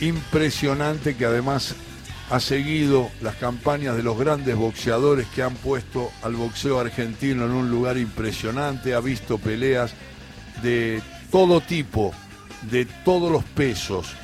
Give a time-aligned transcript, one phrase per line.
[0.00, 1.74] impresionante que además
[2.30, 7.52] ha seguido las campañas de los grandes boxeadores que han puesto al boxeo argentino en
[7.52, 9.94] un lugar impresionante, ha visto peleas
[10.62, 11.00] de
[11.30, 12.12] todo tipo,
[12.70, 14.14] de todos los pesos,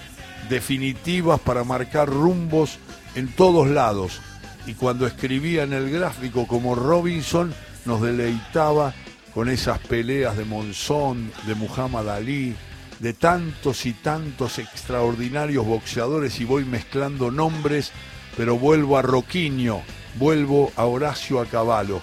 [0.48, 2.78] definitivas para marcar rumbos
[3.14, 4.20] en todos lados.
[4.66, 7.54] Y cuando escribía en el gráfico como Robinson,
[7.84, 8.94] nos deleitaba
[9.32, 12.54] con esas peleas de Monzón, de Muhammad Ali,
[13.00, 17.92] de tantos y tantos extraordinarios boxeadores y voy mezclando nombres,
[18.36, 19.82] pero vuelvo a Roquiño,
[20.16, 22.00] vuelvo a Horacio Acabalo.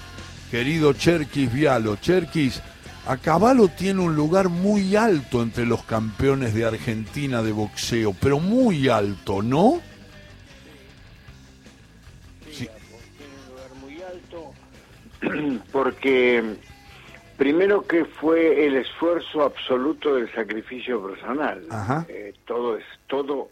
[0.49, 2.61] Querido Cherkis Vialo, Cherkis,
[3.07, 8.89] Acabalo tiene un lugar muy alto entre los campeones de Argentina de boxeo, pero muy
[8.89, 9.81] alto, ¿no?
[12.51, 12.67] Sí,
[13.17, 16.57] tiene un lugar muy alto porque
[17.41, 21.65] Primero que fue el esfuerzo absoluto del sacrificio personal.
[22.07, 23.49] Eh, todo es todo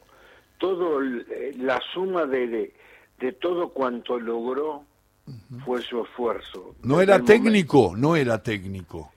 [0.60, 2.72] todo eh, la suma de,
[3.18, 4.84] de, todo cuanto logró
[5.66, 6.76] fue su esfuerzo.
[6.84, 9.12] No era técnico, no era técnico.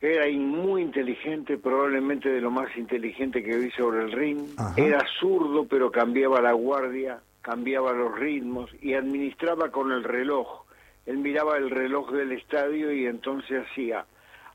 [0.00, 4.40] Era muy inteligente, probablemente de lo más inteligente que vi sobre el ring.
[4.76, 10.61] Era zurdo, pero cambiaba la guardia, cambiaba los ritmos y administraba con el reloj
[11.06, 14.06] él miraba el reloj del estadio y entonces hacía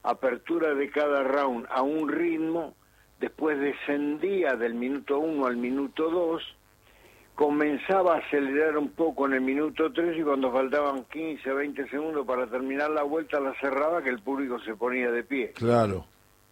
[0.04, 2.76] apertura de cada round a un ritmo,
[3.20, 6.42] después descendía del minuto 1 al minuto 2,
[7.36, 12.26] comenzaba a acelerar un poco en el minuto 3 y cuando faltaban 15, 20 segundos
[12.26, 15.52] para terminar la vuelta la cerraba que el público se ponía de pie.
[15.52, 16.06] Claro,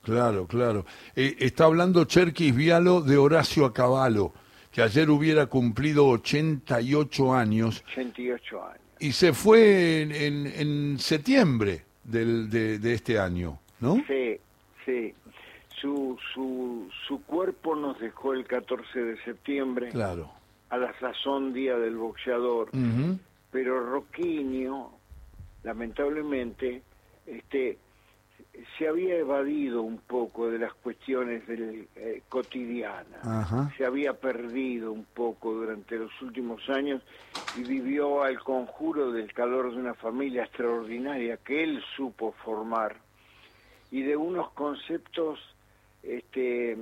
[0.04, 0.86] claro, claro.
[1.16, 4.34] Eh, está hablando Cherkis Vialo de Horacio Acabalo,
[4.72, 7.84] que ayer hubiera cumplido 88 años.
[7.88, 13.96] 88 años y se fue en, en, septiembre del, de, este año, ¿no?
[14.08, 14.38] Sí,
[14.86, 15.14] sí.
[15.80, 19.90] Su, su, su cuerpo nos dejó el 14 de septiembre.
[19.90, 20.32] Claro.
[20.70, 22.70] A la sazón día del boxeador.
[23.52, 24.92] Pero Roquinho,
[25.64, 26.82] lamentablemente,
[27.26, 27.78] este,
[28.78, 35.06] se había evadido un poco de las cuestiones del, eh, cotidianas, se había perdido un
[35.06, 37.02] poco durante los últimos años
[37.58, 42.98] y vivió al conjuro del calor de una familia extraordinaria que él supo formar
[43.92, 45.40] y de unos conceptos
[46.04, 46.78] este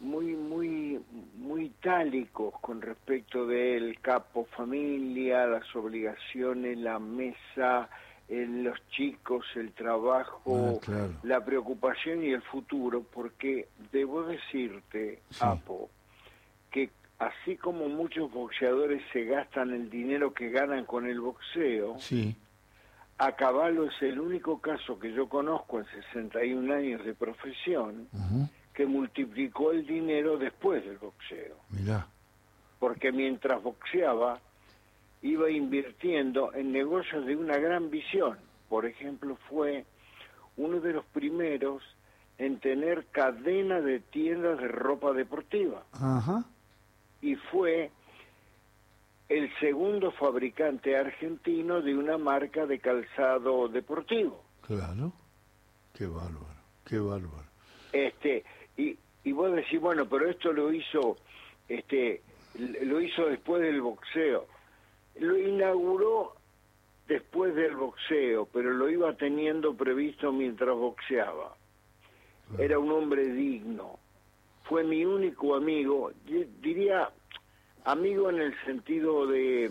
[0.00, 1.00] muy muy
[1.36, 7.88] muy itálicos con respecto del capo familia, las obligaciones, la mesa,
[8.28, 15.90] en los chicos, el trabajo, ah, la preocupación y el futuro, porque debo decirte, Apo,
[16.70, 22.34] que así como muchos boxeadores se gastan el dinero que ganan con el boxeo, sí.
[23.18, 28.08] a Caballo es el único caso que yo conozco en 61 años de profesión
[28.72, 31.56] que multiplicó el dinero después del boxeo.
[31.70, 32.08] Mirá.
[32.80, 34.40] Porque mientras boxeaba,
[35.24, 38.36] iba invirtiendo en negocios de una gran visión.
[38.68, 39.86] Por ejemplo, fue
[40.58, 41.82] uno de los primeros
[42.36, 45.82] en tener cadena de tiendas de ropa deportiva.
[47.22, 47.90] Y fue
[49.30, 54.44] el segundo fabricante argentino de una marca de calzado deportivo.
[54.60, 55.10] Claro.
[55.94, 56.54] Qué bárbaro,
[56.84, 57.48] qué bárbaro.
[57.92, 58.44] Este,
[58.76, 61.16] y, y vos decís, bueno, pero esto lo hizo,
[61.66, 62.20] este,
[62.58, 64.52] lo hizo después del boxeo.
[65.16, 66.34] Lo inauguró
[67.06, 71.54] después del boxeo, pero lo iba teniendo previsto mientras boxeaba.
[72.58, 73.98] Era un hombre digno.
[74.64, 76.12] Fue mi único amigo,
[76.60, 77.10] diría
[77.84, 79.70] amigo en el sentido de,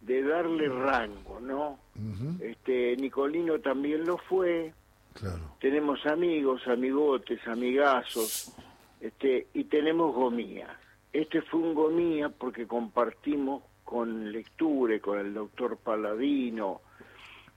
[0.00, 1.78] de darle rango, ¿no?
[2.40, 4.72] Este Nicolino también lo fue.
[5.14, 5.56] Claro.
[5.60, 8.52] Tenemos amigos, amigotes, amigazos,
[9.00, 10.70] este y tenemos gomías.
[11.12, 16.80] Este fue un gomía porque compartimos con lectura, con el doctor Paladino,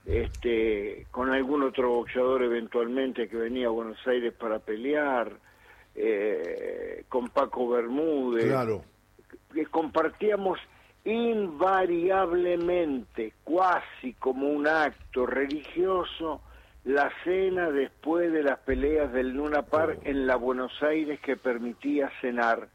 [0.04, 5.32] este, con algún otro boxeador eventualmente que venía a Buenos Aires para pelear,
[5.94, 8.84] eh, con Paco Bermúdez, claro.
[9.54, 10.58] que compartíamos
[11.06, 16.42] invariablemente, cuasi como un acto religioso,
[16.84, 20.06] la cena después de las peleas del Luna Park oh.
[20.06, 22.68] en la Buenos Aires que permitía cenar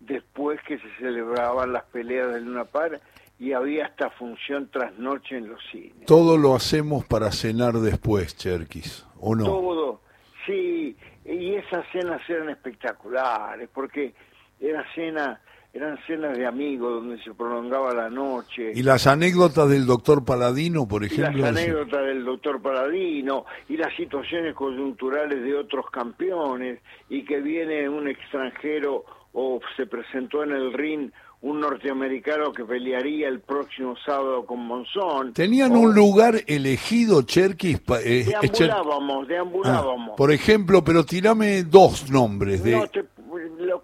[0.00, 3.00] después que se celebraban las peleas del Luna Par
[3.38, 6.06] y había esta función trasnoche en los cines.
[6.06, 9.44] Todo lo hacemos para cenar después, Cherkis, ¿o no?
[9.44, 10.00] Todo,
[10.46, 10.94] sí,
[11.24, 14.12] y esas cenas eran espectaculares, porque
[14.60, 15.40] era cena,
[15.72, 18.72] eran cenas de amigos donde se prolongaba la noche.
[18.74, 21.38] ¿Y las anécdotas del doctor Paladino, por ejemplo?
[21.38, 27.40] Y las anécdotas del doctor Paladino, y las situaciones coyunturales de otros campeones, y que
[27.40, 31.10] viene un extranjero o se presentó en el ring
[31.42, 35.32] un norteamericano que pelearía el próximo sábado con Monzón.
[35.32, 37.80] ¿Tenían un lugar elegido, Cherkis?
[38.04, 40.10] Eh, deambulábamos, deambulábamos.
[40.12, 42.62] Ah, por ejemplo, pero tirame dos nombres.
[42.62, 42.72] De...
[42.72, 43.82] los,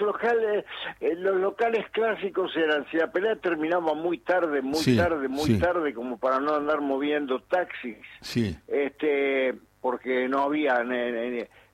[0.00, 0.64] locales,
[1.00, 5.94] eh, los locales clásicos eran, si la pelea terminaba muy tarde, muy tarde, muy tarde,
[5.94, 8.54] como para no andar moviendo taxis, sí.
[8.66, 10.82] este porque no había...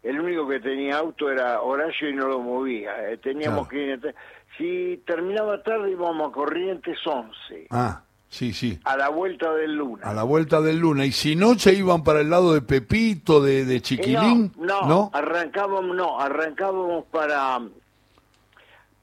[0.05, 3.11] el único que tenía auto era Horacio y no lo movía.
[3.11, 4.15] Eh, teníamos que ir...
[4.57, 7.67] Si terminaba tarde íbamos a Corrientes 11.
[7.71, 8.79] Ah, sí, sí.
[8.85, 10.07] A la vuelta del Luna.
[10.07, 11.05] A la vuelta del Luna.
[11.05, 14.53] ¿Y si no se iban para el lado de Pepito, de, de Chiquilín?
[14.57, 17.61] no, no, arrancábamos, no, arrancábamos para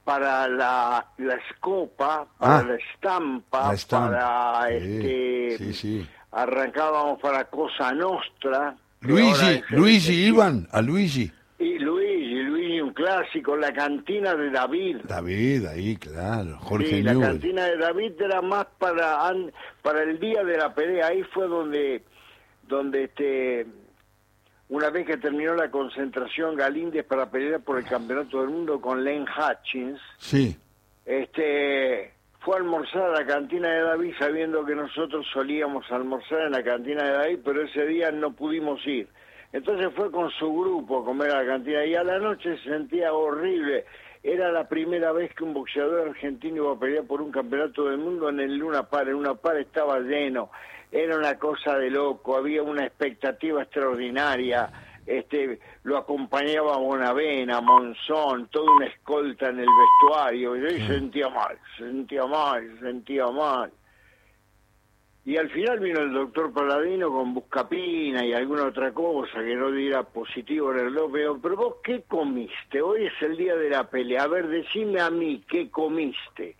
[0.03, 6.09] para la, la escopa, para ah, la, estampa, para este sí, sí.
[6.31, 8.75] arrancábamos para Cosa Nostra.
[9.01, 11.31] Luigi, Luigi iban a Luigi.
[11.57, 14.97] Y Luigi, Luigi, un clásico, la cantina de David.
[15.03, 19.33] David, ahí, claro, Jorge Sí, la cantina de David era más para
[19.81, 22.03] para el día de la pelea, ahí fue donde,
[22.67, 23.65] donde este,
[24.69, 29.03] una vez que terminó la concentración Galíndez para pelear por el campeonato del mundo con
[29.03, 30.55] Len Hutchins, sí.
[31.05, 36.51] este, fue a almorzar a la cantina de David sabiendo que nosotros solíamos almorzar en
[36.51, 39.07] la cantina de David, pero ese día no pudimos ir.
[39.53, 42.69] Entonces fue con su grupo a comer a la cantina y a la noche se
[42.69, 43.85] sentía horrible.
[44.23, 47.97] Era la primera vez que un boxeador argentino iba a pelear por un campeonato del
[47.97, 49.07] mundo en el Luna Par.
[49.07, 50.51] En Luna Par estaba lleno.
[50.91, 52.37] Era una cosa de loco.
[52.37, 54.69] Había una expectativa extraordinaria.
[55.05, 60.55] Este, lo acompañaba Bonavena, Monzón, toda una escolta en el vestuario.
[60.55, 63.71] Y yo sentía mal, sentía mal, sentía mal.
[65.23, 69.71] Y al final vino el doctor Paladino con buscapina y alguna otra cosa que no
[69.71, 71.27] diera positivo en el López.
[71.41, 72.81] Pero vos, ¿qué comiste?
[72.81, 74.23] Hoy es el día de la pelea.
[74.23, 76.55] A ver, decime a mí, ¿qué comiste?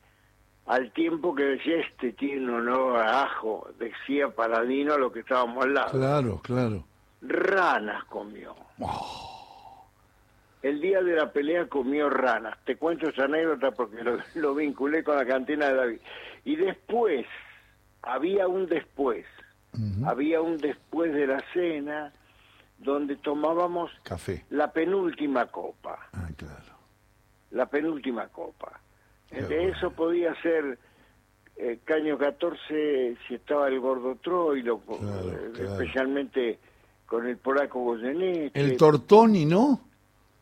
[0.67, 5.65] Al tiempo que decía, este tiene no a ajo, decía Paladino a lo que estábamos
[5.65, 5.91] al lado.
[5.97, 6.85] Claro, claro.
[7.21, 8.55] Ranas comió.
[8.79, 9.87] Oh.
[10.61, 12.57] El día de la pelea comió ranas.
[12.65, 15.99] Te cuento esa anécdota porque lo, lo vinculé con la cantina de David.
[16.45, 17.25] Y después
[18.03, 19.25] había un después,
[20.05, 22.11] había un después de la cena
[22.77, 25.99] donde tomábamos café, la penúltima copa.
[26.13, 26.79] Ah, claro.
[27.51, 28.79] La penúltima copa.
[29.29, 30.79] de eso podía ser
[31.57, 36.59] eh, Caño 14 si estaba el Gordo Troilo, eh, especialmente
[37.11, 38.51] con el polaco Goyeneche.
[38.53, 39.81] El Tortoni, ¿no?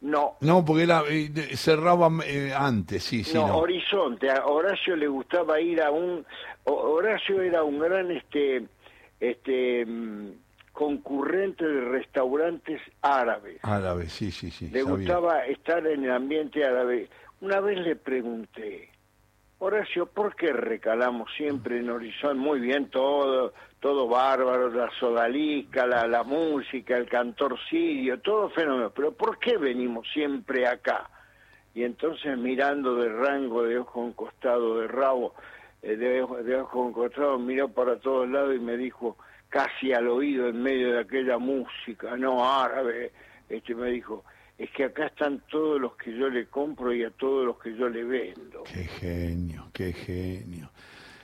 [0.02, 0.36] No.
[0.42, 3.34] No, porque era, eh, cerraba eh, antes, sí, sí.
[3.34, 4.30] No, Horizonte.
[4.30, 6.24] A Horacio le gustaba ir a un...
[6.66, 8.68] Horacio era un gran este
[9.20, 10.30] este mm,
[10.72, 13.58] concurrente de restaurantes árabes.
[13.64, 14.70] Árabes, sí, sí, sí.
[14.70, 17.10] Le gustaba estar en el ambiente árabe.
[17.42, 18.90] Una vez le pregunté,
[19.62, 22.40] Horacio, ¿por qué recalamos siempre en Horizonte?
[22.40, 28.90] Muy bien, todo, todo bárbaro, la sodalica, la, la música, el cantor sirio, todo fenómeno,
[28.96, 31.10] pero ¿por qué venimos siempre acá?
[31.76, 35.34] Y entonces mirando de rango, de ojo en costado, de rabo,
[35.82, 39.18] eh, de, de ojo en costado, miró para todos lados y me dijo,
[39.50, 43.12] casi al oído en medio de aquella música, no árabe,
[43.50, 44.24] este me dijo,
[44.60, 47.76] es que acá están todos los que yo le compro y a todos los que
[47.76, 48.64] yo le vendo.
[48.66, 50.70] Qué genio, qué genio.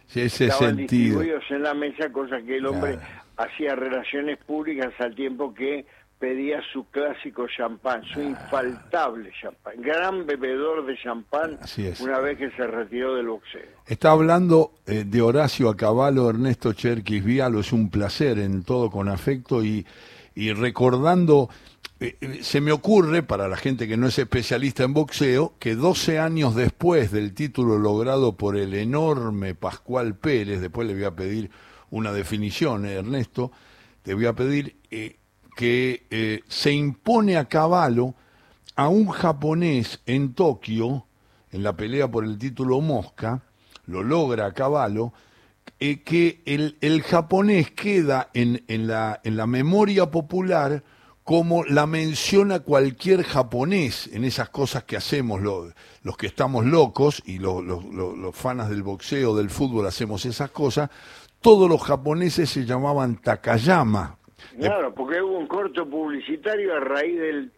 [0.08, 1.20] Sí, ese Estaban sentido.
[1.20, 2.98] distribuidos en la mesa, cosa que el hombre
[3.36, 5.86] hacía relaciones públicas al tiempo que
[6.18, 11.60] pedía su clásico champán, su infaltable champán, gran bebedor de champán
[12.00, 13.68] una vez que se retiró del boxeo.
[13.86, 19.10] Está hablando eh, de Horacio Acabalo, Ernesto Cherquis Vialo, es un placer en todo con
[19.10, 19.86] afecto y,
[20.36, 21.50] y recordando
[21.98, 25.76] eh, eh, se me ocurre, para la gente que no es especialista en boxeo, que
[25.76, 31.16] 12 años después del título logrado por el enorme Pascual Pérez, después le voy a
[31.16, 31.52] pedir
[31.92, 33.54] una definición, eh, Ernesto,
[34.04, 34.76] te voy a pedir
[35.56, 38.14] que se impone a caballo
[38.76, 41.06] a un japonés en Tokio,
[41.52, 43.42] en la pelea por el título Mosca,
[43.88, 45.14] lo logra a caballo,
[45.80, 50.84] que el, japonés queda en la memoria popular
[51.26, 57.40] como la menciona cualquier japonés en esas cosas que hacemos los que estamos locos y
[57.40, 60.92] los, los, fanas del boxeo, del fútbol hacemos esas cosas,
[61.42, 64.20] todos los japoneses se llamaban Takayama.
[64.60, 67.52] Claro, porque hubo un corto publicitario a raíz del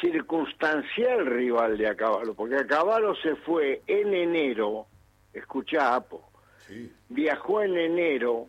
[0.00, 4.86] circunstancial rival de Acabalo, porque Acabalo se fue en enero,
[5.32, 6.28] escucha Apo,
[7.08, 8.48] viajó en enero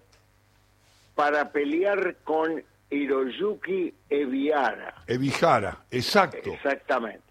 [1.13, 4.93] para pelear con Hiroyuki Eviara.
[5.07, 6.53] Evihara, exacto.
[6.53, 7.23] Exactamente.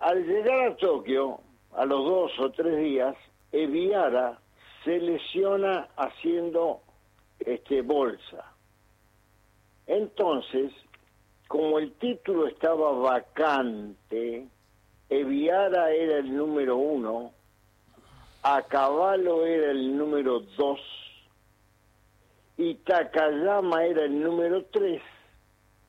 [0.00, 1.40] Al llegar a Tokio,
[1.76, 3.16] a los dos o tres días,
[3.52, 4.38] Eviara
[4.84, 6.80] se lesiona haciendo
[7.38, 8.52] este bolsa.
[9.86, 10.72] Entonces,
[11.48, 14.46] como el título estaba vacante,
[15.08, 17.32] Eviara era el número uno,
[18.42, 20.80] a caballo era el número dos
[22.60, 25.00] y Takayama era el número tres,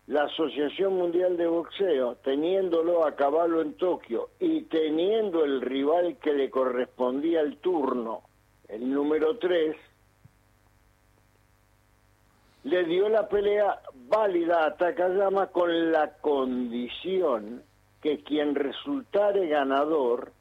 [0.08, 6.32] la Asociación Mundial de Boxeo, teniéndolo a caballo en Tokio y teniendo el rival que
[6.32, 8.22] le correspondía al turno,
[8.70, 9.76] el número tres,
[12.64, 17.64] le dio la pelea válida a Takayama con la condición
[18.02, 20.32] que quien resultare ganador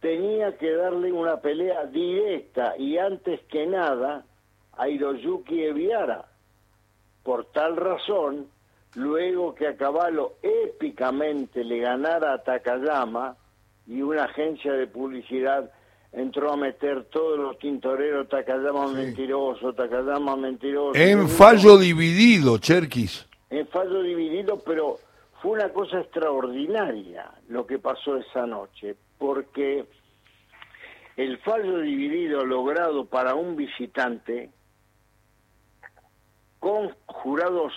[0.00, 4.24] tenía que darle una pelea directa y antes que nada
[4.76, 6.24] a Hiroyuki Eviara.
[7.22, 8.46] Por tal razón,
[8.94, 13.36] luego que a caballo épicamente le ganara a Takayama
[13.86, 15.70] y una agencia de publicidad
[16.12, 20.98] entró a meter todos los tintoreros Takayama mentiroso, Takayama mentiroso.
[20.98, 23.26] En fallo dividido, Cherkis.
[23.50, 24.98] En fallo dividido, pero
[25.42, 29.84] fue una cosa extraordinaria lo que pasó esa noche, porque
[31.16, 34.50] el fallo dividido logrado para un visitante
[37.06, 37.72] jurados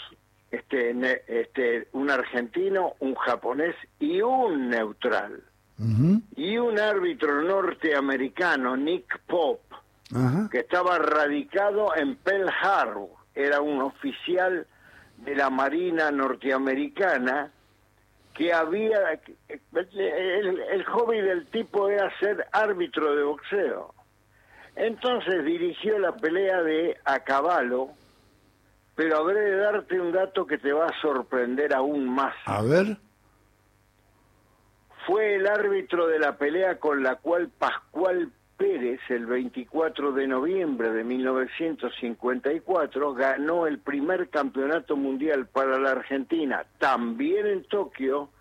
[0.51, 0.95] este,
[1.27, 5.43] este un argentino, un japonés y un neutral.
[6.35, 9.61] Y un árbitro norteamericano, Nick Pop,
[10.51, 14.67] que estaba radicado en Pearl Harbor, era un oficial
[15.17, 17.51] de la Marina norteamericana
[18.33, 23.93] que había, el, el hobby del tipo era ser árbitro de boxeo.
[24.75, 27.89] Entonces dirigió la pelea de a caballo,
[28.99, 32.35] pero habré de darte un dato que te va a sorprender aún más.
[32.43, 32.97] A ver.
[35.07, 40.91] Fue el árbitro de la pelea con la cual Pascual Pérez, el 24 de noviembre
[40.91, 48.31] de 1954, ganó el primer campeonato mundial para la Argentina, también en Tokio,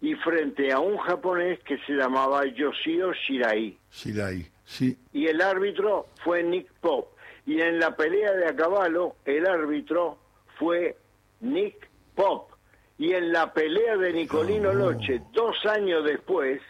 [0.00, 3.76] y frente a un japonés que se llamaba Yoshio Shirai.
[3.90, 4.96] Shirai, sí.
[5.12, 7.19] Y el árbitro fue Nick Pop.
[7.50, 10.18] Y en la pelea de a caballo, el árbitro
[10.56, 10.96] fue
[11.40, 12.52] Nick Pop.
[12.96, 16.60] Y en la pelea de Nicolino Loche, dos años después,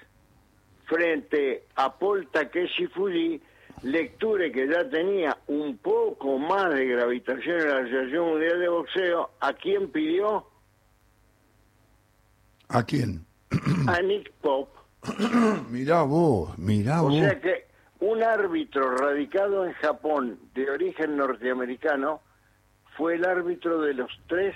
[0.87, 3.43] frente a Paul Takeshi Fuji,
[3.83, 9.31] lecture que ya tenía un poco más de gravitación en la Asociación Mundial de Boxeo,
[9.39, 10.47] ¿a quién pidió?
[12.69, 13.27] ¿A quién?
[13.87, 14.71] A Nick Pop.
[15.69, 17.13] mirá vos, mirá vos.
[17.13, 17.70] O sea que
[18.01, 22.21] un árbitro radicado en Japón de origen norteamericano
[22.97, 24.55] fue el árbitro de los tres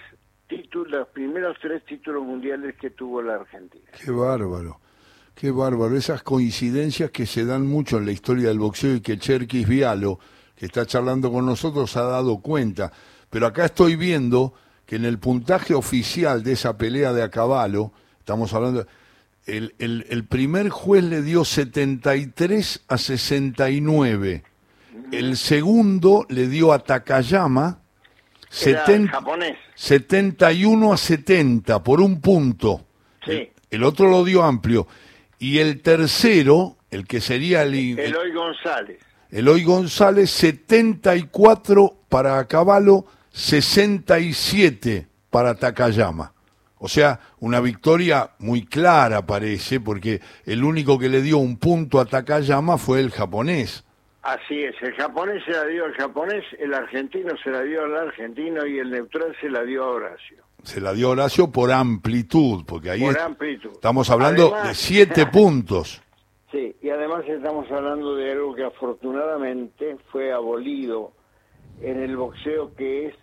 [0.49, 3.85] títulos, los primeros tres títulos mundiales que tuvo la Argentina.
[4.03, 4.81] Qué bárbaro.
[5.35, 9.19] Qué bárbaro, esas coincidencias que se dan mucho en la historia del boxeo y que
[9.19, 10.21] Cherkis Vialo,
[10.55, 12.93] que está charlando con nosotros, ha dado cuenta.
[13.31, 14.55] Pero acá estoy viendo
[14.87, 18.87] que en el puntaje oficial de esa pelea de a caballo, estamos hablando,
[19.47, 24.43] el, el, el primer juez le dio 73 a 69,
[25.13, 27.81] el segundo le dio a Takayama
[28.55, 29.21] 70,
[29.75, 32.87] 71 a 70 por un punto.
[33.27, 33.51] Sí.
[33.71, 34.87] el otro lo dio amplio.
[35.39, 37.75] Y el tercero, el que sería el...
[37.99, 38.99] Eloy González.
[39.31, 46.34] Eloy González, 74 para Caballo, 67 para Takayama.
[46.85, 51.99] O sea, una victoria muy clara parece, porque el único que le dio un punto
[51.99, 53.87] a Takayama fue el japonés.
[54.21, 57.97] Así es, el japonés se la dio al japonés, el argentino se la dio al
[57.97, 60.45] argentino y el neutral se la dio a Horacio.
[60.62, 63.71] Se la dio a Horacio por amplitud, porque ahí Por es- amplitud.
[63.73, 66.03] estamos hablando Además- de siete puntos.
[66.53, 71.12] Sí, y además estamos hablando de algo que afortunadamente fue abolido
[71.81, 73.14] en el boxeo, que es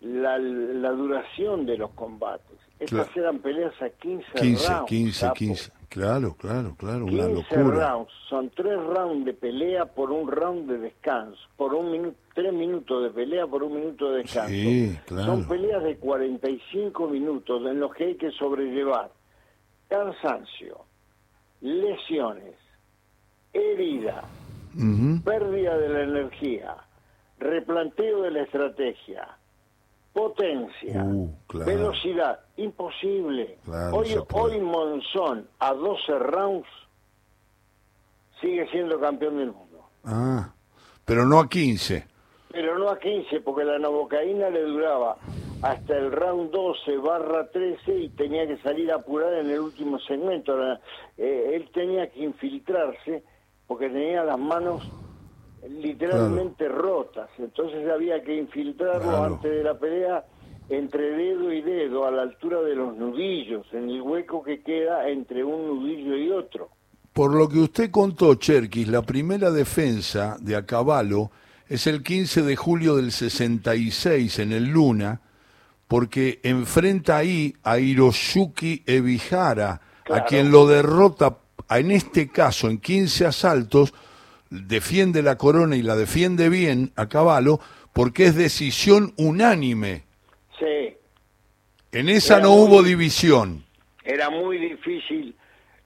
[0.00, 2.56] la, la duración de los combates.
[2.80, 3.28] Estas Claro.
[3.28, 4.88] eran peleas a 15, 15, rounds.
[4.88, 5.34] 15, capo.
[5.34, 5.72] 15.
[5.88, 7.88] Claro, claro, claro, una 15 locura.
[7.92, 12.52] rounds, son tres rounds de pelea por un round de descanso, por un minuto, tres
[12.52, 14.50] minutos de pelea por un minuto de descanso.
[14.50, 15.24] Sí, claro.
[15.26, 19.10] Son peleas de 45 minutos en los que hay que sobrellevar
[19.88, 20.80] cansancio,
[21.62, 22.54] lesiones,
[23.54, 24.24] herida,
[25.24, 26.76] pérdida de la energía,
[27.38, 29.37] replanteo de la estrategia,
[30.12, 31.66] potencia, Uh, claro.
[31.66, 33.58] velocidad, imposible.
[33.64, 36.68] Claro, hoy, hoy Monzón a 12 rounds
[38.40, 39.84] sigue siendo campeón del mundo.
[40.04, 40.52] Ah,
[41.04, 42.06] pero no a 15.
[42.50, 45.16] Pero no a 15, porque la novocaína le duraba
[45.62, 49.98] hasta el round 12 barra 13 y tenía que salir a apurar en el último
[50.00, 50.56] segmento.
[51.16, 53.22] Eh, él tenía que infiltrarse
[53.66, 54.88] porque tenía las manos
[55.68, 57.28] literalmente rotas.
[57.38, 60.24] Entonces había que infiltrarlo antes de la pelea
[60.68, 65.08] entre dedo y dedo, a la altura de los nudillos, en el hueco que queda
[65.08, 66.68] entre un nudillo y otro.
[67.12, 71.30] Por lo que usted contó, Cherkis, la primera defensa de Acabalo
[71.68, 75.20] es el 15 de julio del 66 en el Luna,
[75.86, 81.38] porque enfrenta ahí a Hiroyuki Ebihara, a quien lo derrota,
[81.70, 83.94] en este caso, en 15 asaltos,
[84.50, 87.60] defiende la corona y la defiende bien a caballo,
[87.92, 90.04] porque es decisión unánime.
[90.58, 90.96] Sí.
[91.92, 93.64] En esa no hubo división.
[94.04, 95.34] Era muy difícil,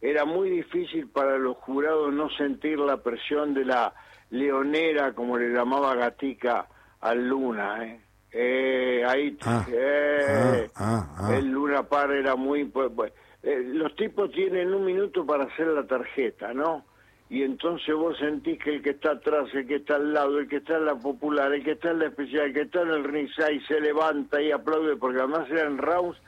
[0.00, 3.94] era muy difícil para los jurados no sentir la presión de la
[4.30, 6.66] leonera, como le llamaba Gatica
[7.00, 8.00] al Luna, ¿eh?
[8.34, 14.32] Eh, ahí ah, eh, ah, ah, el Luna Par era muy pues, eh, los tipos
[14.32, 16.86] tienen un minuto para hacer la tarjeta no
[17.32, 20.48] y entonces vos sentís que el que está atrás el que está al lado el
[20.48, 22.90] que está en la popular el que está en la especial el que está en
[22.90, 26.18] el ringside se levanta y aplaude porque además eran rounds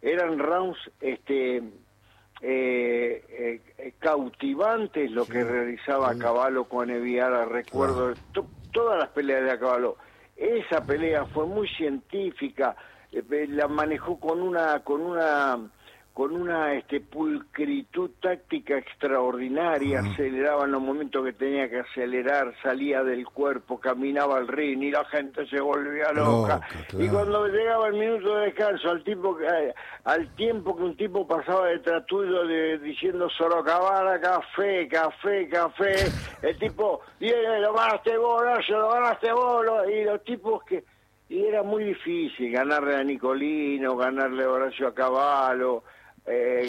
[0.00, 1.62] eran rounds este
[4.00, 8.14] cautivantes lo que realizaba Caballo con Eviara recuerdo
[8.72, 9.96] todas las peleas de Caballo.
[10.36, 12.74] Esa pelea fue muy científica,
[13.12, 15.58] eh, la manejó con una con una
[16.12, 23.02] con una este, pulcritud táctica extraordinaria, aceleraba en los momentos que tenía que acelerar, salía
[23.02, 26.60] del cuerpo, caminaba al ring y la gente se volvía loca.
[26.98, 29.72] Y cuando llegaba el minuto de descanso, al tipo eh,
[30.04, 35.94] al tiempo que un tipo pasaba detrás tuyo de, diciendo solo cabana, café, café, café,
[36.42, 40.84] el tipo, viene, lo ganaste vos, no, lo ganaste vos, y los tipos que...
[41.30, 45.82] Y era muy difícil ganarle a Nicolino, ganarle a Horacio a Caballo,
[46.26, 46.66] eh,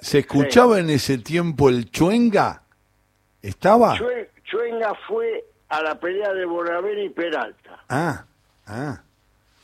[0.00, 2.62] ¿se escuchaba en ese tiempo el Chuenga?
[3.42, 3.96] ¿Estaba?
[4.44, 7.84] Chuenga fue a la pelea de Bonaver y Peralta.
[7.88, 8.24] Ah,
[8.66, 9.02] ah.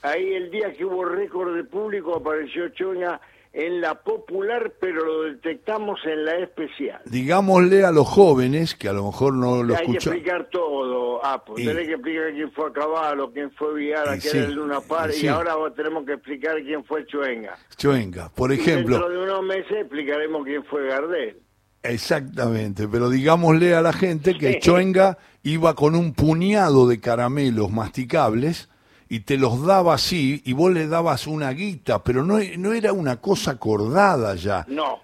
[0.02, 3.20] Ahí el día que hubo récord de público apareció Chuenga
[3.56, 7.00] en la popular, pero lo detectamos en la especial.
[7.06, 10.12] Digámosle a los jóvenes, que a lo mejor no lo escuchan.
[10.12, 14.18] Hay que explicar todo, ah, pues tenés que explicar quién fue Caballo, quién fue Viara,
[14.18, 17.56] quién era el Luna Par, y, ahora tenemos que explicar quién fue Chuenga.
[17.78, 18.98] Chuenga, por ejemplo.
[18.98, 21.40] dentro de unos meses explicaremos quién fue Gardel.
[21.82, 28.68] Exactamente, pero digámosle a la gente que Chuenga iba con un puñado de caramelos masticables
[29.08, 32.92] y te los daba así y vos le dabas una guita, pero no, no era
[32.92, 34.64] una cosa acordada ya.
[34.68, 35.00] No.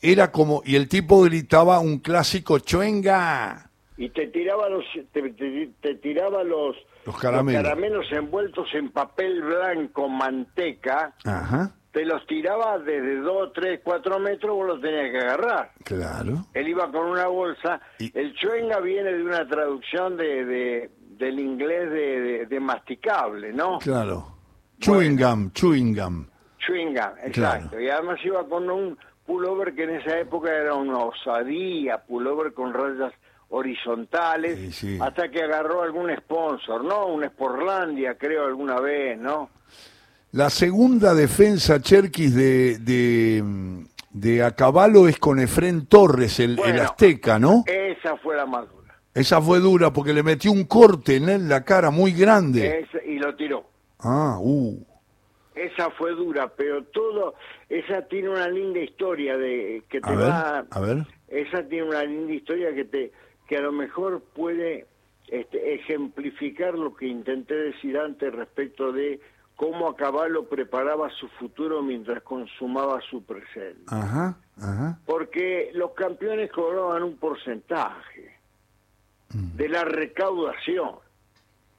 [0.00, 3.70] Era como, y el tipo gritaba un clásico chuenga.
[3.96, 7.62] Y te tiraba los, te, tiraba los, los caramelos.
[7.62, 11.14] caramelos envueltos en papel blanco, manteca.
[11.24, 11.72] Ajá.
[11.90, 15.72] Te los tiraba desde 2, 3, 4 metros, vos los tenías que agarrar.
[15.82, 16.46] Claro.
[16.54, 17.80] Él iba con una bolsa.
[17.98, 23.78] El chuenga viene de una traducción de del inglés de, de, masticable, ¿no?
[23.78, 24.36] Claro.
[24.80, 26.26] Chewing gum, chewing gum.
[26.58, 27.80] Chewing gum, exacto.
[27.80, 32.72] Y además iba con un pullover que en esa época era una osadía, pullover con
[32.72, 33.12] rayas
[33.50, 37.06] horizontales, hasta que agarró algún sponsor, ¿no?
[37.06, 39.50] Un Sporlandia, creo, alguna vez, ¿no?
[40.32, 43.42] La segunda defensa, Cherkis, de, de,
[44.10, 47.64] de Acabalo es con Efren Torres, el, el Azteca, ¿no?
[47.66, 48.66] Esa fue la más
[49.14, 52.86] esa fue dura porque le metió un corte en la cara muy grande.
[53.06, 53.64] y lo tiró.
[54.00, 54.78] Ah, uh.
[55.54, 57.34] Esa fue dura, pero todo,
[57.68, 60.98] esa tiene una linda historia de que te va, a ver.
[61.26, 63.10] esa tiene una linda historia que te,
[63.48, 64.86] que a lo mejor puede
[65.26, 69.20] este, ejemplificar lo que intenté decir antes respecto de
[69.56, 73.82] cómo a caballo preparaba su futuro mientras consumaba su presente.
[73.88, 75.00] Ajá, ajá.
[75.06, 78.37] Porque los campeones cobraban un porcentaje
[79.30, 80.96] de la recaudación,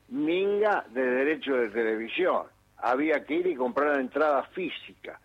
[0.10, 2.44] minga de derechos de televisión.
[2.78, 5.20] Había que ir y comprar la entrada física.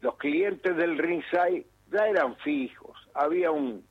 [0.00, 2.96] Los clientes del ringside ya eran fijos.
[3.14, 3.84] Había un,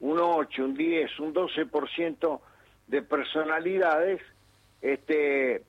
[0.00, 2.40] un 8, un 10, un 12%
[2.88, 4.20] de personalidades,
[4.82, 5.62] este,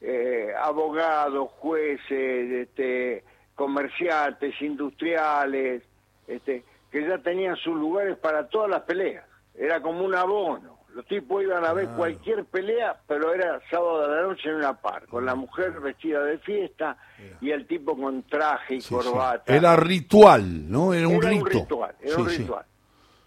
[0.00, 3.22] eh, abogados, jueces, este,
[3.54, 5.82] comerciantes, industriales,
[6.26, 9.29] este, que ya tenían sus lugares para todas las peleas
[9.60, 10.78] era como un abono.
[10.94, 14.80] Los tipos iban a ver cualquier pelea, pero era sábado de la noche en una
[14.80, 16.96] par, con la mujer vestida de fiesta
[17.40, 19.54] y el tipo con traje y corbata.
[19.54, 20.92] Era ritual, ¿no?
[20.92, 21.44] Era un, rito.
[21.44, 21.94] ritual.
[22.00, 22.64] Era un ritual.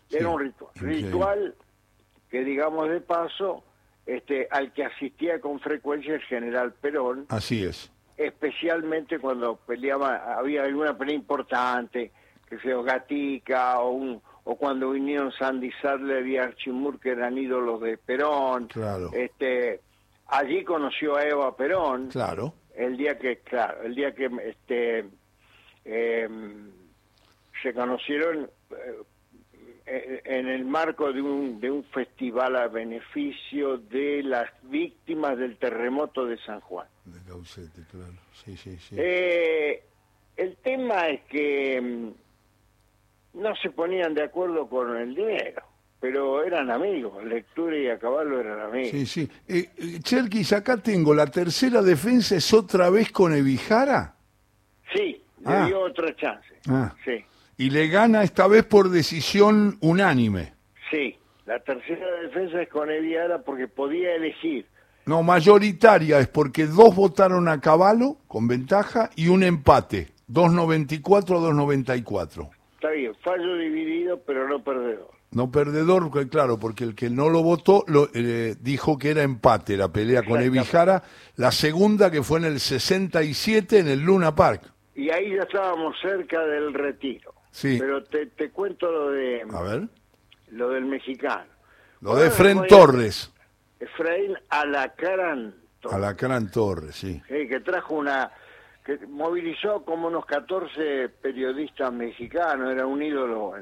[0.10, 0.72] Era un ritual.
[0.76, 1.56] Ritual
[2.30, 3.64] que, digamos de paso,
[4.06, 7.28] este, al que asistía con frecuencia el general Perón.
[7.30, 7.92] Así es.
[8.18, 12.12] especialmente cuando peleaba, había alguna pelea importante,
[12.50, 17.82] que sea Gatica o un o cuando vinieron Sandy Sadler y Archimur que eran ídolos
[17.82, 18.68] de Perón.
[18.68, 19.12] Claro.
[19.14, 19.82] Este,
[20.28, 22.10] allí conoció a Eva Perón.
[22.10, 22.54] Claro.
[22.76, 25.06] El día que, claro, el día que este
[25.86, 26.72] em,
[27.62, 28.50] se conocieron
[29.86, 35.58] eh, en el marco de un, de un festival a beneficio de las víctimas del
[35.58, 36.88] terremoto de San Juan.
[37.06, 38.14] De Caucete, claro.
[38.34, 38.96] Sí, sí, sí.
[38.98, 39.84] Eh,
[40.36, 42.14] el tema es que em,
[43.34, 45.62] no se ponían de acuerdo con el dinero,
[46.00, 48.92] pero eran amigos, lectura y a caballo eran amigos.
[48.92, 49.30] Sí, sí.
[49.48, 54.16] Eh, eh, Cherkis, acá tengo, la tercera defensa es otra vez con Evijara.
[54.94, 55.66] Sí, le Ah.
[55.66, 56.48] dio otra chance.
[56.70, 56.94] Ah.
[57.04, 57.24] Sí,
[57.58, 60.54] Y le gana esta vez por decisión unánime.
[60.92, 61.18] sí.
[61.46, 64.66] La tercera defensa es con Eviara porque podía elegir.
[65.06, 70.08] No, mayoritaria es porque dos votaron a caballo con ventaja y un empate.
[70.30, 72.50] 2.94 a 2.94.
[72.84, 75.10] Está bien, fallo dividido, pero no perdedor.
[75.32, 79.78] No perdedor, claro, porque el que no lo votó lo, eh, dijo que era empate
[79.78, 80.42] la pelea con.
[80.42, 81.02] Evijara.
[81.38, 84.64] La segunda que fue en el 67 en el Luna Park.
[84.96, 87.34] Y ahí ya estábamos cerca del retiro.
[87.52, 87.78] Sí.
[87.80, 89.88] Pero te, te cuento lo de A ver.
[90.50, 91.46] lo del mexicano.
[92.02, 93.32] Lo de Fren Torres.
[93.80, 95.56] Efraín Alacarán.
[95.90, 97.22] Alacrán Torres, sí.
[97.30, 98.30] Sí, que trajo una
[98.84, 103.54] que movilizó como unos 14 periodistas mexicanos, era un ídolo.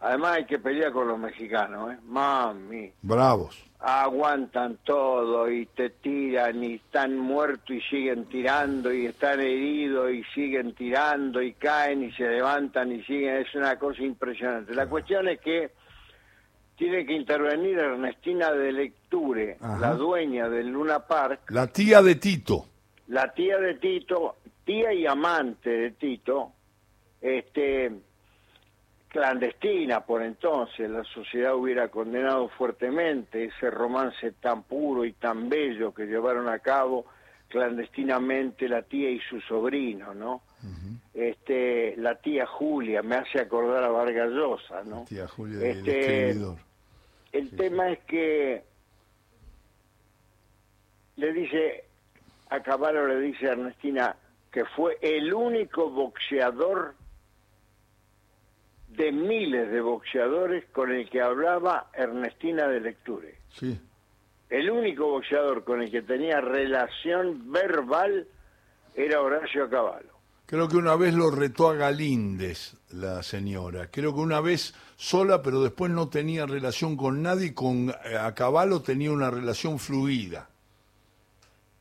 [0.00, 1.98] Además hay que pelear con los mexicanos, ¿eh?
[2.06, 3.62] Mami, Bravos.
[3.80, 10.24] aguantan todo y te tiran y están muertos y siguen tirando y están heridos y
[10.34, 14.74] siguen tirando y caen y se levantan y siguen, es una cosa impresionante.
[14.74, 15.70] La cuestión es que
[16.76, 19.78] tiene que intervenir Ernestina de Lecture, Ajá.
[19.78, 22.64] la dueña del Luna Park, La tía de Tito.
[23.10, 26.52] La tía de Tito, tía y amante de Tito,
[27.20, 27.92] este
[29.08, 35.92] clandestina por entonces, la sociedad hubiera condenado fuertemente ese romance tan puro y tan bello
[35.92, 37.06] que llevaron a cabo
[37.48, 40.42] clandestinamente la tía y su sobrino, ¿no?
[41.12, 45.04] Este, la tía Julia me hace acordar a Vargas Llosa, ¿no?
[45.08, 46.56] Tía Julia Este, escribidor.
[47.32, 48.62] el tema es que
[51.16, 51.84] le dice,
[52.50, 54.16] a Caballo le dice a Ernestina
[54.50, 56.94] que fue el único boxeador
[58.88, 63.38] de miles de boxeadores con el que hablaba Ernestina de Lecture.
[63.54, 63.80] Sí.
[64.48, 68.26] El único boxeador con el que tenía relación verbal
[68.96, 70.10] era Horacio Caballo.
[70.46, 73.88] Creo que una vez lo retó a Galíndez, la señora.
[73.92, 78.34] Creo que una vez sola, pero después no tenía relación con nadie con eh, a
[78.34, 80.49] caballo tenía una relación fluida.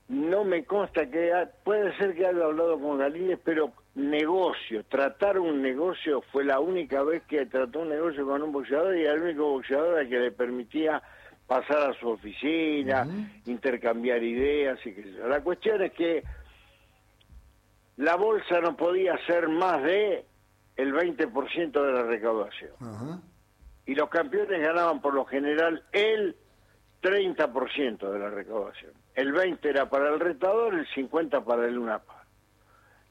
[0.09, 5.37] No me consta que ha- puede ser que haya hablado con Galíndez, pero negocio, tratar
[5.39, 9.13] un negocio fue la única vez que trató un negocio con un boxeador y era
[9.13, 11.01] el único boxeador al que le permitía
[11.45, 13.07] pasar a su oficina,
[13.45, 14.91] intercambiar ideas y.
[15.27, 16.23] La cuestión es que
[17.97, 20.25] la bolsa no podía ser más de
[20.75, 22.71] el 20% de la recaudación
[23.85, 26.35] y los campeones ganaban por lo general el
[27.01, 28.93] 30% de la recaudación.
[29.15, 32.23] El 20 era para el retador, el 50 para el UNAPA.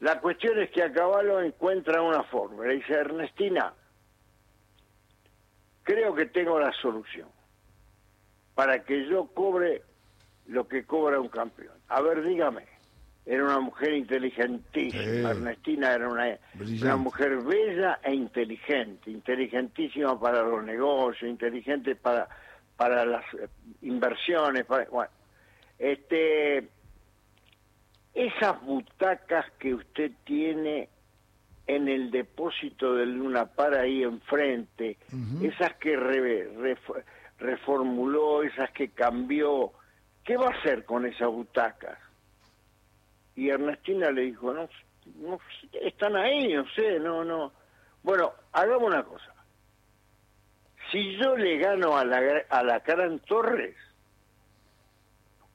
[0.01, 2.73] La cuestión es que a caballo encuentra una fórmula.
[2.73, 3.73] Dice, Ernestina,
[5.83, 7.29] creo que tengo la solución
[8.55, 9.83] para que yo cobre
[10.47, 11.77] lo que cobra un campeón.
[11.89, 12.65] A ver, dígame.
[13.27, 15.31] Era una mujer inteligentísima.
[15.31, 16.39] Ernestina era una,
[16.81, 22.27] una mujer bella e inteligente, inteligentísima para los negocios, inteligente para
[22.79, 23.49] para las eh,
[23.83, 25.11] inversiones, para, bueno,
[25.79, 26.69] este
[28.15, 30.89] esas butacas que usted tiene
[31.67, 34.97] en el depósito del Luna Par ahí enfrente,
[35.45, 37.05] esas que re- ref-
[37.39, 39.73] reformuló, esas que cambió,
[40.25, 41.99] ¿qué va a hacer con esas butacas?
[43.37, 44.69] Y Ernestina le dijo, no,
[45.21, 45.39] no
[45.83, 47.53] están ahí, no sé, no, no.
[48.03, 49.33] Bueno, hagamos una cosa.
[50.91, 53.77] Si yo le gano a la, a la Caran Torres,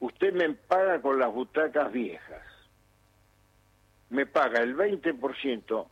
[0.04, 2.42] usted me paga con las butacas viejas.
[4.10, 5.88] Me paga el 20%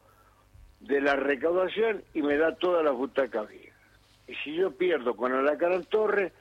[0.81, 3.79] de la recaudación y me da todas las butacas viejas.
[4.27, 6.33] Y si yo pierdo con Alacarán Torres,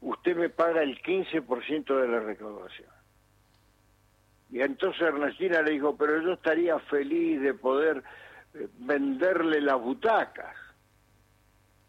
[0.00, 2.88] usted me paga el 15% de la recaudación.
[4.50, 8.04] Y entonces Ernestina le dijo, pero yo estaría feliz de poder
[8.54, 10.54] eh, venderle las butacas.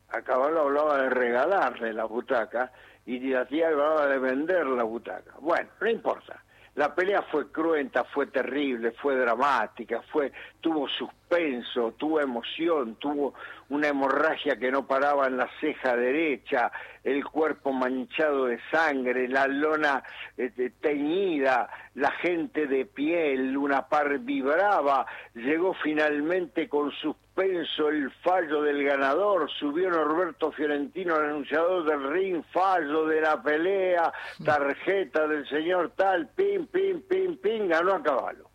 [0.10, 2.72] A Caballo hablaba de regalarle las butacas
[3.16, 5.36] y la tía hablaba de vender las butacas.
[5.40, 6.44] Bueno, no importa.
[6.76, 13.34] La pelea fue cruenta, fue terrible, fue dramática, fue tuvo suspenso, tuvo emoción, tuvo
[13.70, 16.72] una hemorragia que no paraba en la ceja derecha,
[17.04, 20.04] el cuerpo manchado de sangre, la lona
[20.38, 28.62] eh, teñida, la gente de piel, una par vibraba, llegó finalmente con suspenso el fallo
[28.64, 34.12] del ganador, subió Norberto Fiorentino, el anunciador del ring, fallo de la pelea,
[34.44, 38.50] tarjeta del señor tal, pim, pim, pim, pim, ganó a caballo.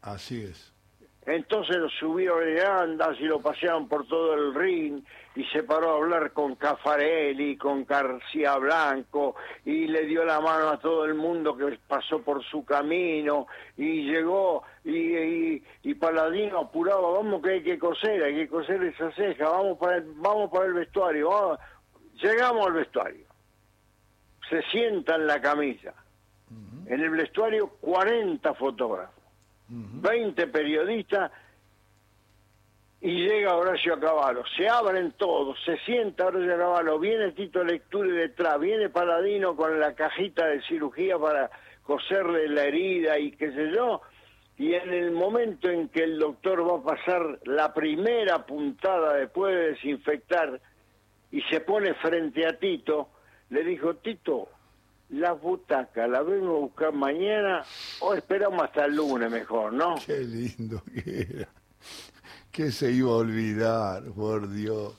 [0.00, 0.71] Así es.
[1.24, 5.04] Entonces lo subieron en andas y lo pasearon por todo el ring
[5.36, 10.70] y se paró a hablar con Cafarelli, con García Blanco y le dio la mano
[10.70, 17.12] a todo el mundo que pasó por su camino y llegó y, y, Paladino apuraba,
[17.12, 20.66] vamos que hay que coser, hay que coser esa ceja, vamos para el, vamos para
[20.66, 21.56] el vestuario,
[22.20, 23.26] llegamos al vestuario,
[24.50, 25.94] se sienta en la camisa,
[26.86, 29.21] en el vestuario 40 fotógrafos
[29.72, 31.32] 20 periodistas
[33.00, 34.44] y llega Horacio Caballo.
[34.56, 39.94] Se abren todos, se sienta Horacio Caballo, viene Tito Lectura detrás, viene Paladino con la
[39.94, 41.50] cajita de cirugía para
[41.82, 44.02] coserle la herida y qué sé yo.
[44.58, 49.54] Y en el momento en que el doctor va a pasar la primera puntada después
[49.54, 50.60] de desinfectar
[51.30, 53.08] y se pone frente a Tito,
[53.48, 54.48] le dijo, Tito,
[55.12, 57.62] las butacas las vengo a buscar mañana
[58.00, 59.94] o esperamos hasta el lunes mejor, ¿no?
[60.04, 61.48] Qué lindo que era.
[62.50, 64.94] ¿Qué se iba a olvidar, por Dios?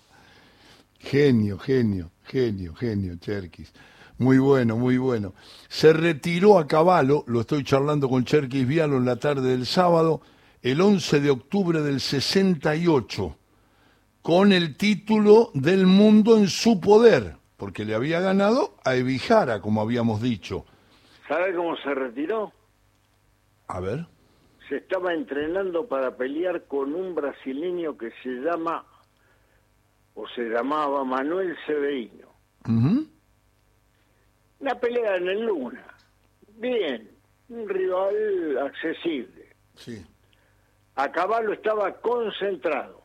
[0.99, 3.73] Genio, genio, genio, genio, Cherkis.
[4.17, 5.34] Muy bueno, muy bueno.
[5.67, 10.21] Se retiró a caballo, lo estoy charlando con Cherkis Vialo en la tarde del sábado,
[10.62, 13.36] el 11 de octubre del 68,
[14.21, 19.80] con el título del mundo en su poder porque le había ganado a Evijara, como
[19.80, 20.65] habíamos dicho.
[21.30, 22.52] ¿Sabe cómo se retiró?
[23.69, 24.06] A ver.
[24.67, 28.86] Se estaba entrenando para pelear con un brasileño que se llama,
[30.13, 32.28] o se llamaba Manuel Severino.
[32.65, 35.88] Una pelea en el Luna.
[36.58, 37.12] Bien,
[37.47, 39.56] un rival accesible.
[39.76, 40.06] Sí.
[40.95, 43.02] A caballo estaba concentrado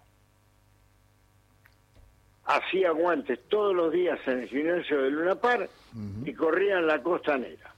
[2.49, 5.69] hacía guantes todos los días en el gimnasio de Luna Par
[6.25, 7.75] y corría en la costanera.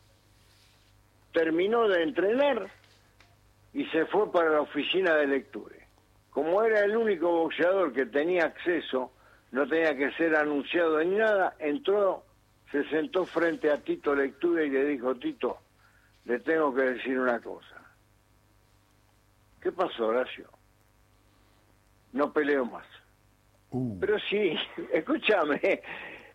[1.33, 2.71] Terminó de entrenar
[3.73, 5.77] y se fue para la oficina de lectura.
[6.31, 9.13] Como era el único boxeador que tenía acceso,
[9.51, 12.25] no tenía que ser anunciado ni nada, entró,
[12.71, 15.59] se sentó frente a Tito Lectura y le dijo, Tito,
[16.27, 17.83] le tengo que decir una cosa.
[19.61, 20.49] ¿Qué pasó, Horacio?
[22.13, 22.87] No peleo más.
[23.71, 23.99] Uh.
[24.01, 24.55] Pero sí,
[24.93, 25.83] escúchame,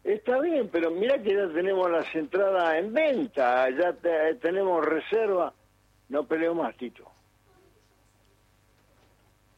[0.04, 3.94] está bien, pero mira que ya tenemos las entradas en venta, ya
[4.40, 5.54] tenemos reserva.
[6.10, 7.12] No peleo más, Tito.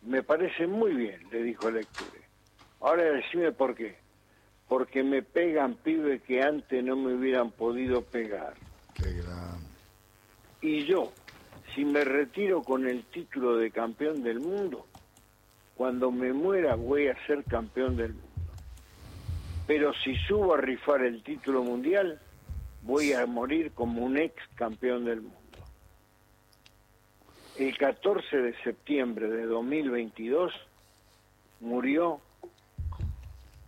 [0.03, 2.21] Me parece muy bien, le dijo Lecture.
[2.79, 3.97] Ahora decime por qué.
[4.67, 8.53] Porque me pegan pibes que antes no me hubieran podido pegar.
[8.93, 9.59] Qué gran.
[10.61, 11.11] Y yo,
[11.73, 14.85] si me retiro con el título de campeón del mundo,
[15.77, 18.27] cuando me muera voy a ser campeón del mundo.
[19.67, 22.19] Pero si subo a rifar el título mundial,
[22.81, 25.37] voy a morir como un ex campeón del mundo.
[27.57, 30.51] El 14 de septiembre de 2022
[31.59, 32.21] murió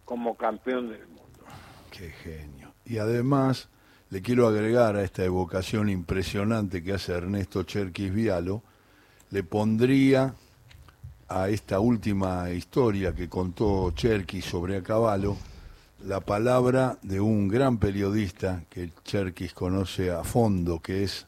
[0.05, 1.45] como campeón del mundo.
[1.91, 2.73] Qué genio.
[2.85, 3.69] Y además
[4.09, 8.63] le quiero agregar a esta evocación impresionante que hace Ernesto Cherkis Vialo,
[9.29, 10.33] le pondría
[11.29, 15.37] a esta última historia que contó Cherkis sobre a caballo
[16.05, 21.27] la palabra de un gran periodista que Cherkis conoce a fondo, que es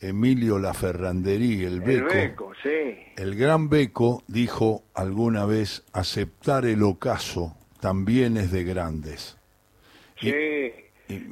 [0.00, 2.08] Emilio Laferranderí, el Beco.
[2.08, 2.98] El Beco, sí.
[3.16, 9.36] El gran Beco dijo alguna vez, aceptar el ocaso también es de grandes.
[10.20, 10.32] Sí,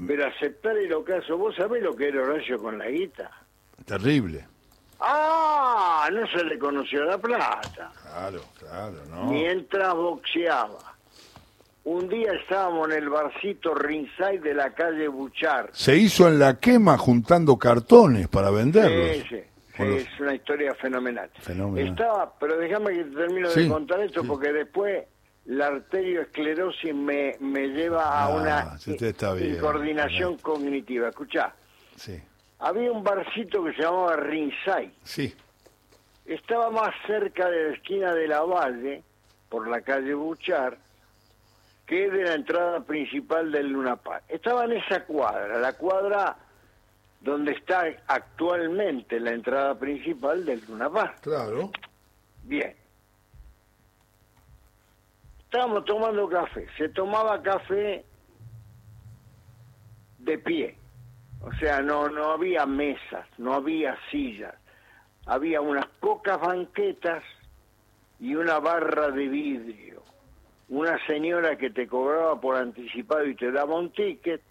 [0.06, 3.30] pero aceptar el ocaso, ¿vos sabés lo que era Horacio con la guita?
[3.84, 4.49] Terrible.
[5.00, 7.90] Ah, no se le conoció la plata.
[8.02, 9.24] Claro, claro, ¿no?
[9.24, 10.78] Mientras boxeaba.
[11.84, 15.70] Un día estábamos en el barcito Ringside de la calle Buchar.
[15.72, 19.16] Se hizo en la quema juntando cartones para venderlos.
[19.16, 19.42] Sí, sí.
[19.78, 21.30] Es una historia fenomenal.
[21.76, 25.04] Estaba, pero déjame que termino de contar esto porque después
[25.46, 31.08] la arterioesclerosis me, me lleva a ah, una coordinación cognitiva.
[31.08, 31.54] Escuchá.
[31.96, 32.20] Sí
[32.60, 34.92] había un barcito que se llamaba Ringside.
[35.02, 35.34] Sí.
[36.26, 39.02] Estaba más cerca de la esquina de la Valle,
[39.48, 40.78] por la calle Buchar,
[41.86, 44.22] que de la entrada principal del Lunapar.
[44.28, 46.36] Estaba en esa cuadra, la cuadra
[47.20, 51.20] donde está actualmente la entrada principal del Luna Park.
[51.20, 51.70] Claro.
[52.44, 52.74] Bien.
[55.40, 56.66] Estábamos tomando café.
[56.78, 58.04] Se tomaba café
[60.18, 60.79] de pie.
[61.42, 64.54] O sea, no, no había mesas, no había sillas.
[65.26, 67.22] Había unas pocas banquetas
[68.18, 70.02] y una barra de vidrio.
[70.68, 74.42] Una señora que te cobraba por anticipado y te daba un ticket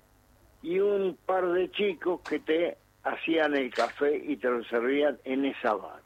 [0.62, 5.46] y un par de chicos que te hacían el café y te lo servían en
[5.46, 6.02] esa bar.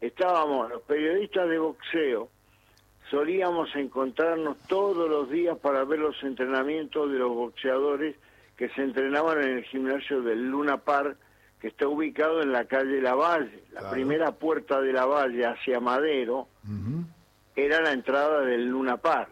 [0.00, 2.28] Estábamos los periodistas de boxeo,
[3.10, 8.16] solíamos encontrarnos todos los días para ver los entrenamientos de los boxeadores
[8.64, 11.18] que se entrenaban en el gimnasio del Luna Park,
[11.60, 13.62] que está ubicado en la calle La Valle.
[13.72, 16.48] La primera puerta de La Valle hacia Madero
[17.54, 19.28] era la entrada del Luna Park,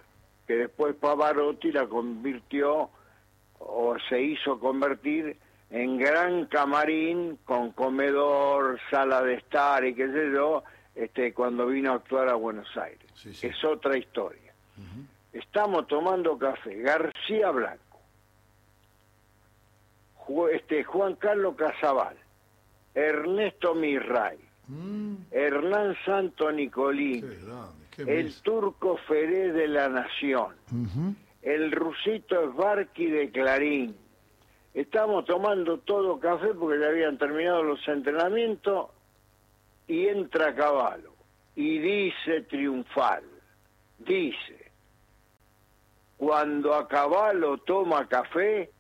[0.47, 2.91] que después Pavarotti la convirtió
[3.59, 5.39] o se hizo convertir
[5.71, 10.63] en gran camarín con comedor, sala de estar y qué sé yo,
[10.95, 13.09] este, cuando vino a actuar a Buenos Aires.
[13.25, 14.53] Es otra historia.
[15.33, 16.83] Estamos tomando café.
[16.83, 17.92] García Blanco,
[20.53, 22.17] este, Juan Carlos Casabal,
[22.95, 25.15] Ernesto Mirray, mm.
[25.31, 27.25] Hernán Santo Nicolín,
[27.97, 30.55] el turco Feré de la Nación,
[31.43, 33.97] el rusito Esbarqui de Clarín.
[34.75, 38.89] Estamos tomando todo café porque ya habían terminado los entrenamientos
[39.87, 41.13] y entra Caballo
[41.55, 43.25] y dice triunfal,
[43.99, 44.71] dice,
[46.17, 48.71] cuando a Caballo toma café,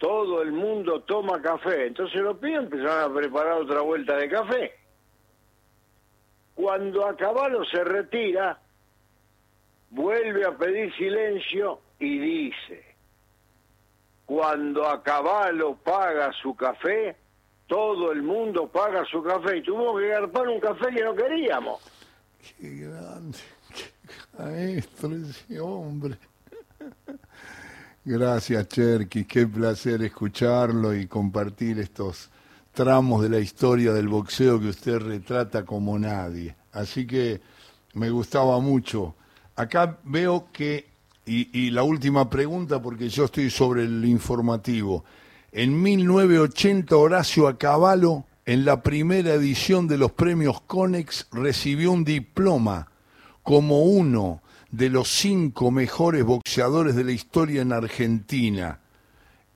[0.00, 1.88] todo el mundo toma café.
[1.88, 4.72] Entonces los pibes empezaron a preparar otra vuelta de café.
[6.54, 8.58] Cuando a Caballo se retira,
[9.90, 12.82] vuelve a pedir silencio y dice,
[14.24, 17.16] cuando a caballo paga su café,
[17.66, 21.78] todo el mundo paga su café y tuvo que garpar un café que no queríamos.
[22.58, 23.38] Qué grande,
[23.74, 26.16] qué maestro ese hombre.
[28.02, 32.30] Gracias, Cherky, qué placer escucharlo y compartir estos
[32.72, 36.56] tramos de la historia del boxeo que usted retrata como nadie.
[36.72, 37.42] Así que
[37.92, 39.14] me gustaba mucho.
[39.54, 40.88] Acá veo que
[41.26, 45.04] y, la última pregunta, porque yo estoy sobre el informativo.
[45.52, 52.88] En 1980, Horacio Acabalo, en la primera edición de los premios Conex, recibió un diploma
[53.42, 58.80] como uno de los cinco mejores boxeadores de la historia en Argentina.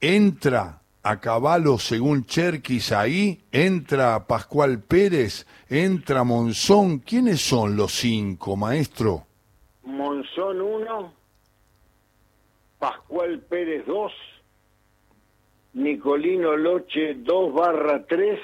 [0.00, 6.98] Entra a caballo según Cherkis ahí, entra Pascual Pérez, entra Monzón.
[7.00, 9.26] ¿Quiénes son los cinco, maestro?
[9.84, 11.12] Monzón uno,
[12.78, 14.12] Pascual Pérez 2,
[15.74, 18.40] Nicolino Loche 2 barra 3,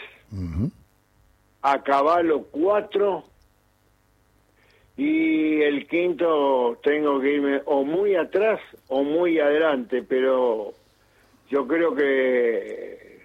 [1.62, 3.24] a caballo 4
[5.00, 10.74] y el quinto tengo que irme o muy atrás o muy adelante, pero
[11.48, 13.18] yo creo que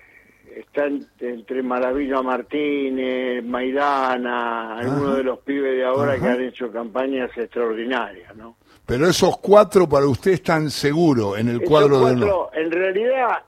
[0.56, 7.30] están entre Maravilla Martínez, Maidana, algunos de los pibes de ahora que han hecho campañas
[7.36, 8.56] extraordinarias, ¿no?
[8.86, 12.52] Pero esos cuatro para usted están seguros en el cuadro de no.
[12.54, 13.44] En realidad,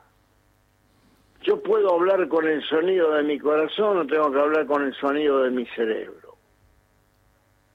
[1.44, 4.94] yo puedo hablar con el sonido de mi corazón o tengo que hablar con el
[4.96, 6.27] sonido de mi cerebro.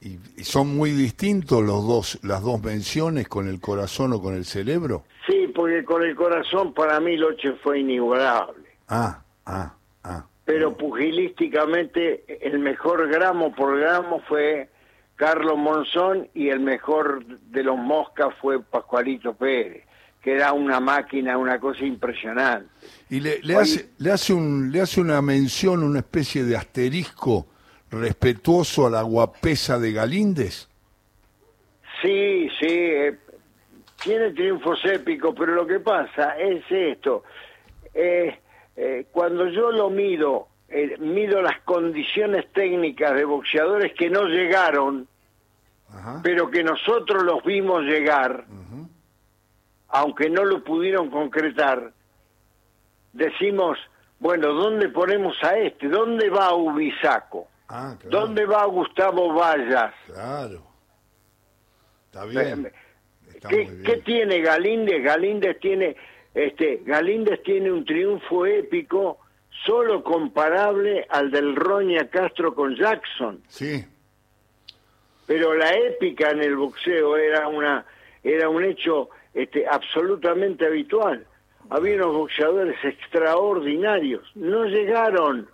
[0.03, 4.45] ¿Y, son muy distintos los dos, las dos menciones con el corazón o con el
[4.45, 5.05] cerebro?
[5.27, 8.69] Sí, porque con el corazón para mí Loche fue inigualable.
[8.89, 10.27] Ah, ah, ah.
[10.45, 14.69] Pero pugilísticamente el mejor gramo por gramo fue
[15.15, 19.85] Carlos Monzón y el mejor de los moscas fue Pascualito Pérez,
[20.21, 22.69] que era una máquina, una cosa impresionante.
[23.09, 27.47] Y le, hace, le, hace un, le hace una mención, una especie de asterisco
[27.93, 30.69] respetuoso a la guapesa de Galíndez.
[32.01, 33.17] Sí, sí, eh,
[34.03, 37.23] tiene triunfos épicos, pero lo que pasa es esto.
[37.95, 38.41] Eh,
[38.75, 40.49] eh, cuando yo lo mido,
[40.99, 45.07] mido las condiciones técnicas de boxeadores que no llegaron
[46.23, 48.45] pero que nosotros los vimos llegar,
[49.89, 51.93] aunque no lo pudieron concretar,
[53.13, 53.79] decimos,
[54.19, 55.89] bueno, ¿dónde ponemos a este?
[55.89, 57.49] ¿Dónde va Ubisaco?
[57.75, 59.95] Ah, ¿Dónde va Gustavo Vallas?
[60.07, 60.63] Claro.
[62.05, 62.71] Está bien.
[63.49, 65.03] ¿Qué, tiene Galíndez?
[65.03, 65.97] Galíndez tiene,
[66.35, 69.19] este, Galíndez tiene un triunfo épico
[69.65, 73.43] solo comparable al del Roña Castro con Jackson.
[73.49, 73.85] Sí
[75.27, 77.87] pero la épica en el boxeo era una
[78.23, 81.27] era un hecho este, absolutamente habitual.
[81.71, 84.31] había unos boxeadores extraordinarios.
[84.35, 85.49] No llegaron.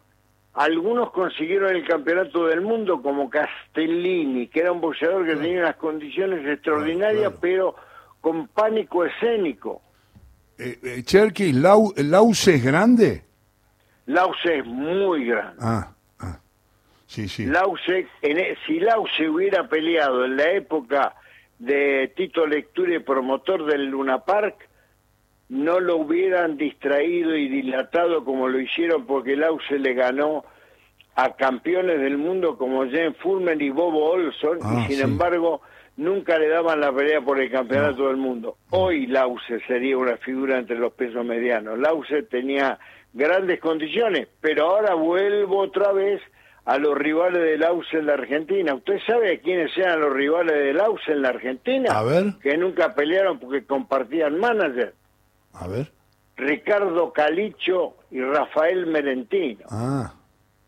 [0.59, 5.77] Algunos consiguieron el campeonato del mundo, como Castellini, que era un boxeador que tenía unas
[5.77, 7.77] condiciones extraordinarias, pero
[8.21, 9.81] con pánico escénico.
[10.59, 13.23] Eh, eh Cherky, ¿Lause es grande?
[14.07, 15.59] Lause es muy grande.
[15.61, 16.41] Ah, ah.
[17.07, 17.47] sí, sí.
[17.47, 21.15] Lause, e, si Lause hubiera peleado en la época
[21.61, 24.69] de Tito Lectura y promotor del Luna Park,
[25.49, 30.45] no lo hubieran distraído y dilatado como lo hicieron porque Lause le ganó
[31.15, 35.63] a campeones del mundo como Jen Fulmer y Bobo Olson y ah, sin embargo
[35.97, 38.57] nunca le daban la pelea por el campeonato del mundo.
[38.71, 41.79] Hoy Lause sería una figura entre los pesos medianos.
[41.79, 42.79] Lause tenía
[43.13, 46.21] grandes condiciones, pero ahora vuelvo otra vez
[46.67, 48.75] a los rivales de Lause en la Argentina.
[48.75, 51.99] ¿Usted sabe quiénes eran los rivales de Lause en la Argentina?
[51.99, 52.35] A ver.
[52.43, 54.95] Que nunca pelearon porque compartían manager.
[55.53, 55.93] A ver.
[56.37, 59.67] Ricardo Calicho y Rafael Merentino.
[59.71, 60.15] Ah.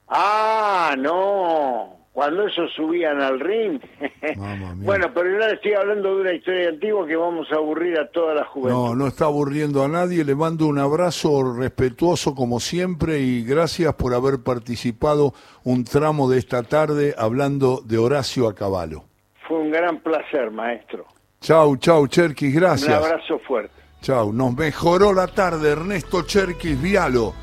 [0.08, 2.00] Ah, no.
[2.12, 3.80] Cuando esos subían al ring.
[4.76, 8.34] bueno, pero yo estoy hablando de una historia antigua que vamos a aburrir a toda
[8.34, 8.78] la juventud.
[8.78, 10.24] No, no está aburriendo a nadie.
[10.24, 16.38] Le mando un abrazo respetuoso como siempre y gracias por haber participado un tramo de
[16.38, 19.04] esta tarde hablando de Horacio a caballo.
[19.46, 21.06] Fue un gran placer, maestro.
[21.40, 22.88] Chau, chau, Cherkis, gracias.
[22.88, 23.79] Un abrazo fuerte.
[24.02, 27.34] Chau, nos mejoró la tarde Ernesto Cherkis Vialo